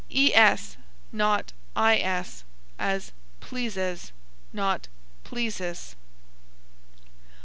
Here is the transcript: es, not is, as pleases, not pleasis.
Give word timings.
es, 0.11 0.77
not 1.11 1.53
is, 1.77 2.43
as 2.79 3.11
pleases, 3.39 4.11
not 4.51 4.87
pleasis. 5.23 5.93